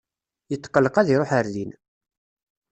Yetqelleq 0.51 0.95
ad 0.97 1.07
iruḥ 1.13 1.31
ɣer 1.33 1.45
din. 1.53 1.71